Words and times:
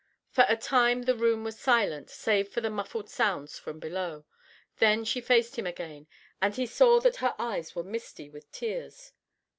For 0.31 0.47
a 0.49 0.57
time 0.57 1.03
the 1.03 1.13
room 1.15 1.43
was 1.43 1.59
silent, 1.59 2.09
save 2.09 2.49
for 2.49 2.59
the 2.59 2.71
muffled 2.71 3.07
sounds 3.07 3.59
from 3.59 3.77
below; 3.79 4.25
then 4.79 5.05
she 5.05 5.21
faced 5.21 5.59
him 5.59 5.67
again, 5.67 6.07
and 6.41 6.55
he 6.55 6.65
saw 6.65 6.99
that 7.01 7.17
her 7.17 7.35
eyes 7.37 7.75
were 7.75 7.83
misty 7.83 8.27
with 8.27 8.51
tears. 8.51 9.11